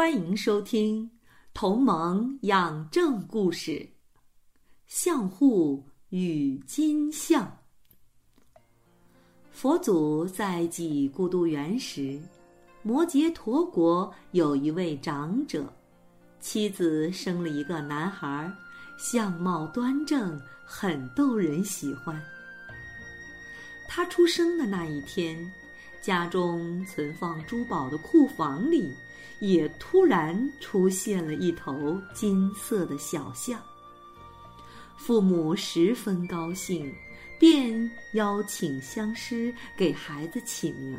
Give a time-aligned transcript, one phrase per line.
[0.00, 1.04] 欢迎收听
[1.52, 3.72] 《同盟养正故事》，
[4.86, 7.54] 相互与金相。
[9.52, 12.18] 佛祖在即孤独园时，
[12.82, 15.70] 摩羯陀国有一位长者，
[16.40, 18.50] 妻子生了一个男孩，
[18.96, 22.18] 相貌端正，很逗人喜欢。
[23.86, 25.38] 他出生的那一天，
[26.00, 28.90] 家中存放珠宝的库房里，
[29.40, 33.60] 也突然出现了一头金色的小象。
[34.96, 36.92] 父母十分高兴。
[37.40, 40.98] 便邀请相师给孩子起名。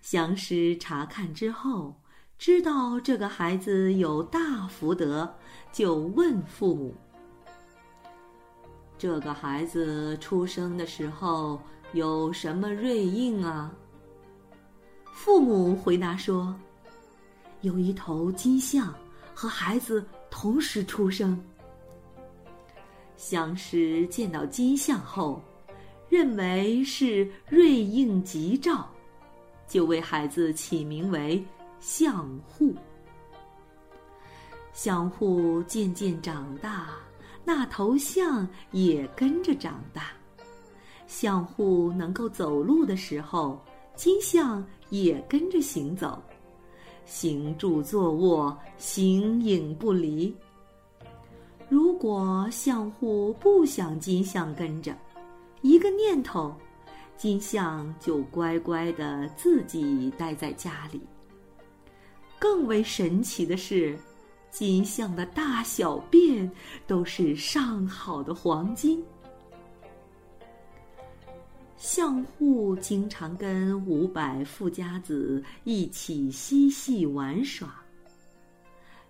[0.00, 2.00] 相师查看之后，
[2.38, 5.28] 知道这个孩子有大福德，
[5.72, 6.94] 就问父母
[8.96, 11.60] ：“这个孩子出生的时候
[11.92, 13.74] 有什么瑞应啊？”
[15.12, 16.54] 父母回答说
[17.62, 18.94] ：“有一头金象
[19.34, 21.40] 和孩子同时出生。”
[23.16, 25.42] 相师见到金象后，
[26.08, 28.88] 认为是瑞应吉兆，
[29.68, 31.44] 就为孩子起名为
[31.80, 32.74] 相护。
[34.72, 36.90] 相护渐渐长大，
[37.44, 40.04] 那头象也跟着长大。
[41.06, 43.62] 相护能够走路的时候，
[43.94, 46.22] 金象也跟着行走，
[47.10, 50.32] 行住坐卧，形影不离。
[51.68, 54.96] 如果相互不想金像跟着，
[55.60, 56.54] 一个念头，
[57.16, 61.00] 金像就乖乖的自己待在家里。
[62.38, 63.98] 更为神奇的是，
[64.52, 66.48] 金像的大小便
[66.86, 69.04] 都是上好的黄金。
[71.80, 77.74] 相互经常跟五百富家子一起嬉戏玩耍。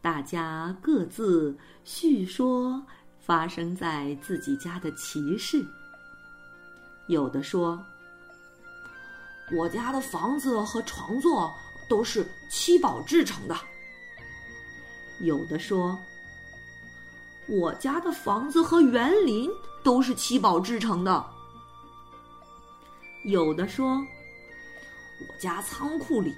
[0.00, 2.80] 大家各自叙说
[3.18, 5.66] 发生在自己家的奇事。
[7.08, 7.84] 有的说
[9.58, 11.52] ：“我家的房子和床座
[11.90, 13.56] 都是七宝制成的。”
[15.18, 15.98] 有的说
[17.50, 19.50] ：“我家的房子和园林
[19.82, 21.28] 都是七宝制成的。”
[23.24, 23.96] 有的说
[25.20, 26.34] ：“我家仓库里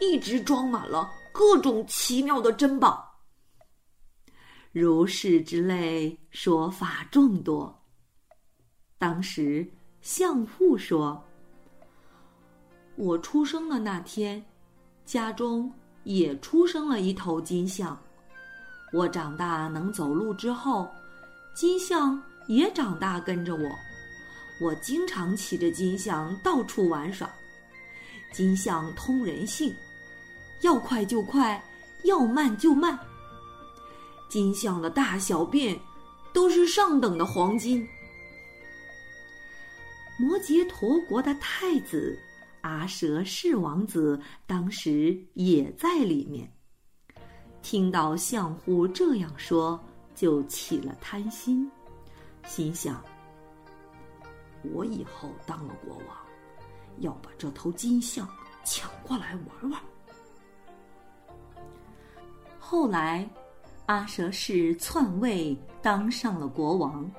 [0.00, 3.16] 一直装满了。”各种奇妙的珍宝，
[4.72, 7.80] 如是之类说法众多。
[8.98, 9.64] 当时
[10.00, 11.24] 相父说
[12.96, 14.44] ：“我出生的那天，
[15.04, 17.96] 家中也出生了一头金象。
[18.92, 20.90] 我长大能走路之后，
[21.54, 23.70] 金象也长大跟着我。
[24.60, 27.30] 我经常骑着金象到处玩耍。
[28.32, 29.74] 金象通人性。”
[30.62, 31.62] 要快就快，
[32.02, 32.98] 要慢就慢。
[34.28, 35.78] 金象的大小便
[36.32, 37.86] 都是上等的黄金。
[40.18, 42.18] 摩羯陀国的太子
[42.62, 46.52] 阿舍氏王子当时也在里面，
[47.62, 49.78] 听到相户这样说，
[50.16, 51.70] 就起了贪心，
[52.48, 53.00] 心想：
[54.72, 56.16] 我以后当了国王，
[56.98, 58.28] 要把这头金象
[58.64, 59.80] 抢过来玩玩。
[62.58, 63.28] 后来，
[63.86, 67.10] 阿舍氏篡位，当上了国王，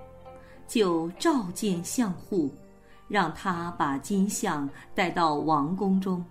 [0.68, 2.54] 就召见相护，
[3.08, 6.24] 让他把金像带到王宫中。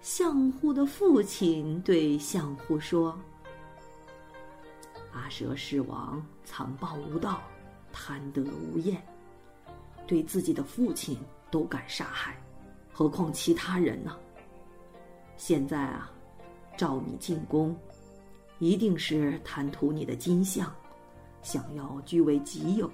[0.00, 3.16] 相护的父亲对相护说
[5.12, 7.40] ：“阿舍氏王残暴无道，
[7.92, 9.00] 贪得无厌，
[10.06, 11.18] 对自己的父亲
[11.50, 12.36] 都敢杀害，
[12.92, 14.16] 何况其他人呢？
[15.36, 16.10] 现在啊。”
[16.74, 17.76] 召你进宫，
[18.58, 20.74] 一定是贪图你的金像，
[21.42, 22.90] 想要据为己有。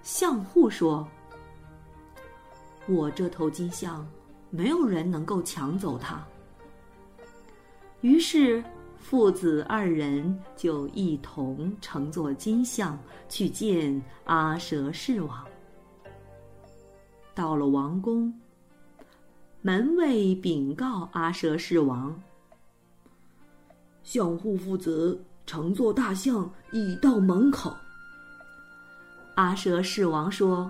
[0.00, 1.06] 相护说
[2.88, 4.10] ：“我这头金像，
[4.48, 6.26] 没有人能够抢走它。”
[8.00, 8.64] 于是
[9.02, 15.44] 父子二人就一同乘坐金象去见阿舍氏王。
[17.34, 18.32] 到了王宫。
[19.64, 22.20] 门卫禀告阿舍世王
[24.02, 27.72] ：“相护父子乘坐大象已到门口。”
[29.36, 30.68] 阿舍世王说：“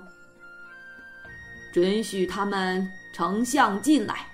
[1.73, 4.26] 准许他们乘象进来。”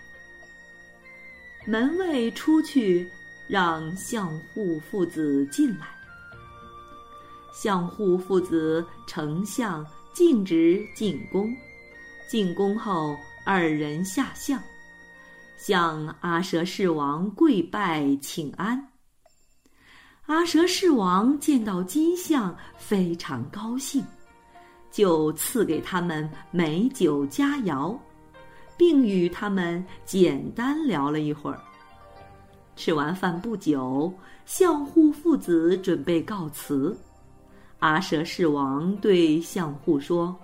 [1.65, 3.09] 门卫出去，
[3.49, 5.89] 让相护父子进来。
[7.53, 11.53] 相护父子丞相径直进宫，
[12.29, 14.63] 进宫后二人下相，
[15.57, 18.81] 向阿舍世王跪拜请安。
[20.27, 24.05] 阿舍世王见到金相，非常高兴。
[24.91, 27.97] 就赐给他们美酒佳肴，
[28.77, 31.61] 并与他们简单聊了一会儿。
[32.79, 34.11] 吃完饭不久，
[34.47, 36.97] 相护父子准备告辞。
[37.81, 40.35] 阿舍世王对相护说：“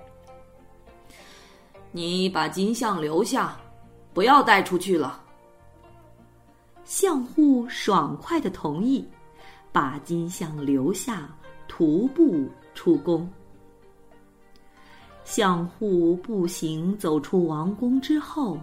[1.92, 3.56] 你把金像留下，
[4.12, 5.22] 不要带出去了。”
[6.84, 9.06] 相护爽快的同意，
[9.70, 11.32] 把金像留下，
[11.68, 13.30] 徒步出宫。
[15.22, 18.58] 相护步行走出王宫之后，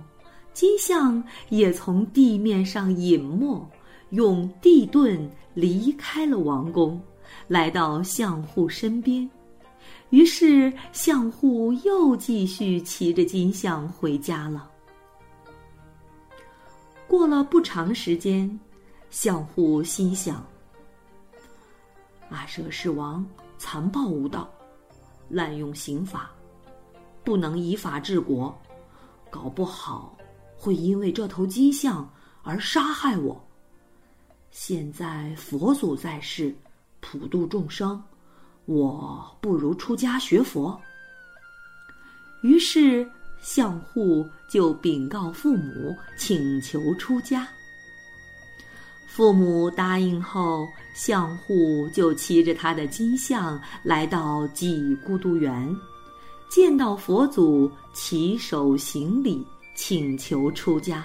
[0.54, 3.66] 金象也从地面上隐没，
[4.10, 7.02] 用地盾离开了王宫，
[7.48, 9.30] 来到相护身边。
[10.10, 14.70] 于是，相护又继续骑着金象回家了。
[17.08, 18.60] 过了不长时间，
[19.10, 20.46] 相护心想：
[22.30, 23.26] 阿舍世王
[23.58, 24.50] 残暴无道，
[25.30, 26.30] 滥用刑法。
[27.24, 28.54] 不能以法治国，
[29.30, 30.14] 搞不好
[30.62, 32.08] 会因为这头金象
[32.44, 33.44] 而杀害我。
[34.52, 36.56] 现在佛祖在世，
[37.00, 38.00] 普度众生，
[38.66, 40.80] 我不如出家学佛。
[42.44, 43.10] 于是
[43.42, 47.48] 相护就禀告父母，请求出家。
[49.08, 55.76] 父母答应后，相护就骑着他的金象来到济孤独园。
[56.50, 59.44] 见到佛祖，起手行礼，
[59.84, 61.04] 请求出家。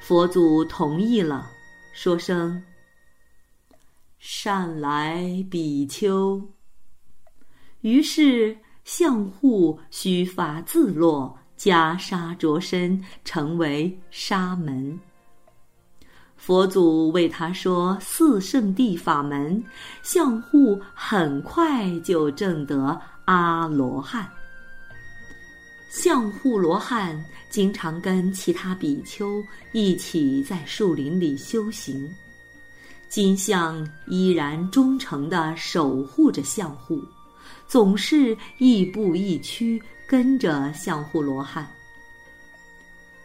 [0.00, 1.50] 佛祖同意了，
[1.94, 2.62] 说声
[4.20, 6.38] ：“善来比丘。”
[7.80, 8.54] 于是
[8.84, 15.00] 相护须发自落，袈裟着身，成为沙门。
[16.36, 19.64] 佛祖为他说四圣地法门，
[20.02, 23.00] 相护很快就证得。
[23.24, 24.30] 阿罗汉，
[25.88, 29.42] 相护罗汉经常跟其他比丘
[29.72, 32.08] 一起在树林里修行，
[33.08, 37.02] 金象依然忠诚的守护着相护，
[37.66, 41.66] 总是亦步亦趋跟着相护罗汉。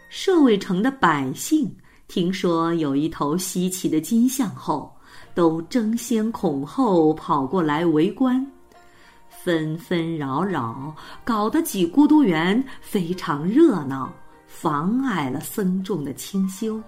[0.08, 1.70] 舍卫城的百姓
[2.08, 4.90] 听说有一头稀奇的金象后，
[5.34, 8.44] 都争先恐后跑过来围观。
[9.42, 10.94] 纷纷扰扰，
[11.24, 14.12] 搞得几孤独园非常热闹，
[14.46, 16.80] 妨碍了僧众的清修。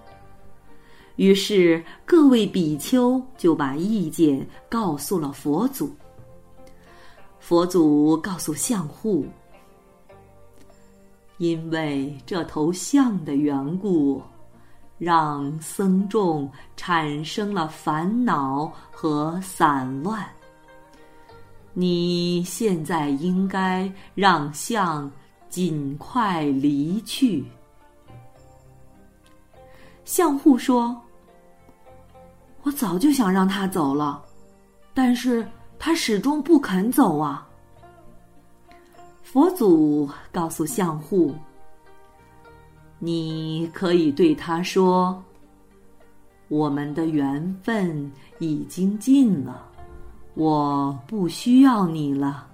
[1.17, 5.95] 于是各位比丘就把意见告诉了佛祖。
[7.39, 9.25] 佛祖告诉相护
[11.37, 14.21] ：“因为这头象的缘故，
[14.97, 20.23] 让僧众产生了烦恼和散乱。”
[21.79, 25.11] 你现在应该让象
[25.47, 27.45] 尽快离去。
[30.03, 30.99] 相护说
[32.65, 34.19] ：“我早就想让他走了，
[34.91, 37.47] 但是他始终不肯走啊。”
[39.21, 41.35] 佛祖告诉相护
[42.97, 45.23] ：“你可以对他说，
[46.47, 49.65] 我们的缘分已经尽了。”
[50.37, 52.47] 我不需要你了，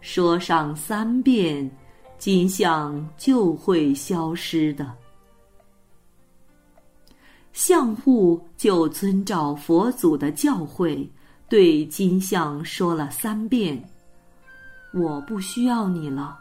[0.00, 1.68] 说上三遍，
[2.16, 4.88] 金像就会消失的。
[7.52, 11.04] 相护就遵照佛祖的教诲，
[11.48, 13.82] 对金像说了三遍
[14.94, 16.38] ：“我不需要你了。”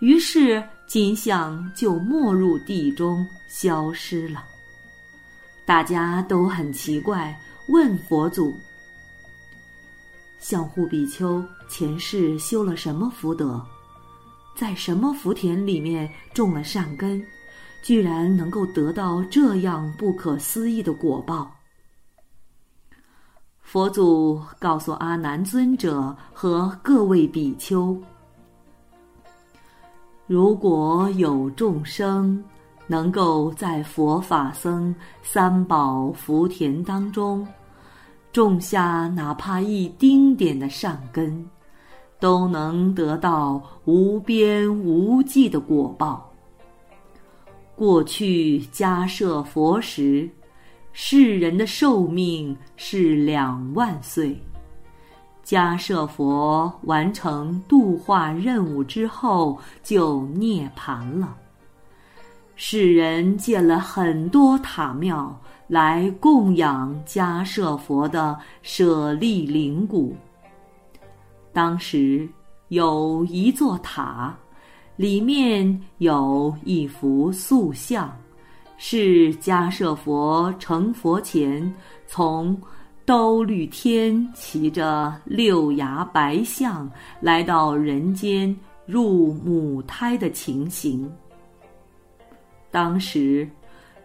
[0.00, 4.44] 于是金像就没入地中消失了。
[5.66, 7.34] 大家都很奇怪，
[7.70, 8.52] 问佛祖。
[10.48, 13.62] 相护比丘前世修了什么福德，
[14.56, 17.22] 在什么福田里面种了善根，
[17.82, 21.54] 居然能够得到这样不可思议的果报？
[23.60, 27.94] 佛祖告诉阿难尊者和各位比丘：
[30.26, 32.42] 如果有众生
[32.86, 37.46] 能够在佛法僧三宝福田当中
[38.38, 41.44] 种下哪怕一丁点的善根，
[42.20, 46.32] 都能得到无边无际的果报。
[47.74, 50.30] 过去迦舍佛时，
[50.92, 54.40] 世人的寿命是两万岁。
[55.44, 61.36] 迦舍佛完成度化任务之后，就涅槃了。
[62.54, 65.36] 世人建了很多塔庙
[65.68, 70.16] 来供养迦舍佛的舍利灵骨。
[71.52, 72.28] 当时
[72.68, 74.36] 有一座塔，
[74.96, 78.12] 里面有一幅塑像，
[78.76, 81.72] 是迦舍佛成佛前
[82.08, 82.60] 从。
[83.08, 86.86] 兜率天骑着六牙白象
[87.22, 91.10] 来到人间入母胎的情形。
[92.70, 93.48] 当时，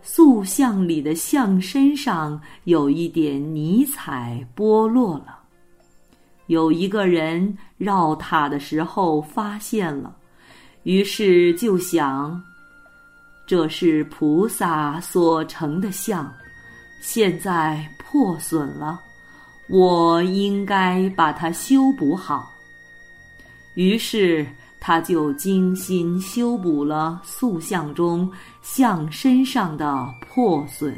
[0.03, 5.39] 塑像里的象身上有一点泥彩剥落了。
[6.47, 10.13] 有一个人绕塔的时候发现了，
[10.83, 12.39] 于是就想：
[13.47, 16.31] 这是菩萨所成的像。
[17.01, 18.99] 现在破损了，
[19.69, 22.49] 我应该把它修补好。
[23.75, 24.45] 于是
[24.85, 28.29] 他就精心修补了塑像中
[28.61, 30.93] 像身上的破损，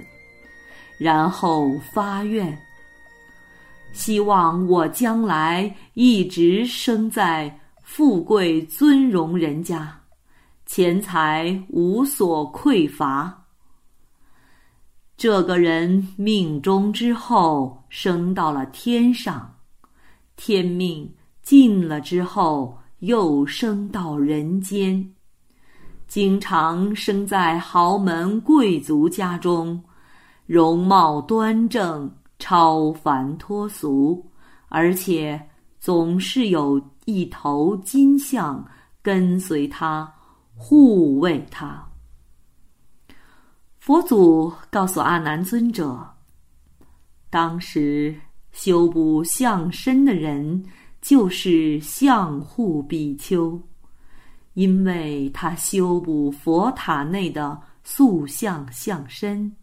[0.98, 2.60] 然后发愿：
[3.94, 9.96] 希望我将来一直生在富贵尊荣人家，
[10.65, 13.46] 钱财无所匮乏。
[15.15, 19.58] 这个人命中之后升到了天上，
[20.36, 21.13] 天命
[21.44, 22.75] 尽了之后
[23.06, 25.14] 又升到人间，
[26.08, 29.84] 经常生在豪门贵族家中，
[30.48, 34.26] 容貌端正、超凡脱俗，
[34.70, 35.40] 而且
[35.80, 38.66] 总是有一头金象
[39.04, 40.12] 跟随他，
[40.56, 41.88] 护卫他。
[43.78, 46.04] 佛祖告诉阿难尊者
[47.30, 48.16] ：“当时
[48.52, 50.66] 修补相身的人
[51.06, 53.62] 就是相护比丘，
[54.56, 59.56] 因为他修补佛塔内的塑像相身。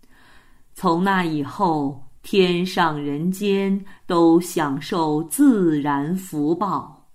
[0.73, 7.09] 从那以后，天上人间都享受自然福报。”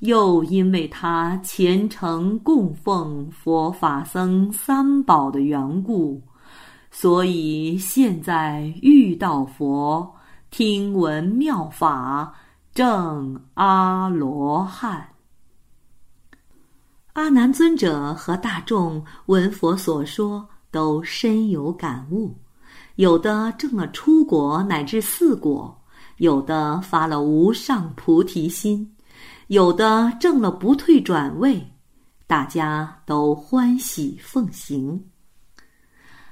[0.00, 6.20] 又因为他虔诚供奉佛法僧三宝的缘故，
[6.90, 10.12] 所以现在遇到佛，
[10.50, 12.34] 听闻妙法，
[12.72, 15.08] 正阿罗汉。
[17.14, 22.32] 阿难尊者和大众闻佛所说，都深有感悟，
[22.94, 25.76] 有的证了出果乃至四果，
[26.18, 28.96] 有的发了无上菩提心。
[29.48, 31.60] 有的挣了不退转位，
[32.28, 35.04] 大家都欢喜奉行。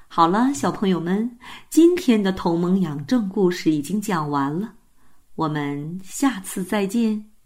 [0.06, 1.36] 好了，小朋友们，
[1.68, 4.72] 今天的同盟养正故事已经讲完了，
[5.38, 7.37] 我们下次再见。